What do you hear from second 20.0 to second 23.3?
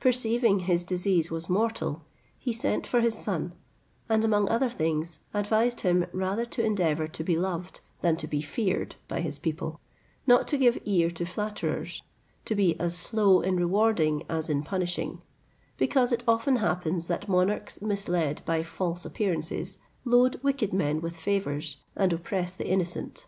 load wicked men with favours, and oppress the innocent.